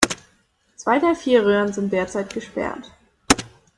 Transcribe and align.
Zwei 0.77 0.97
der 0.97 1.13
vier 1.13 1.45
Röhren 1.45 1.73
sind 1.73 1.93
derzeit 1.93 2.33
gesperrt. 2.33 2.91